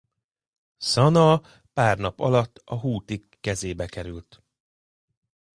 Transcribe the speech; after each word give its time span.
Szanaa 0.77 1.41
pár 1.73 1.97
nap 1.97 2.19
alatt 2.19 2.61
a 2.65 2.75
hútik 2.75 3.37
kezébe 3.41 3.85
került. 3.85 4.43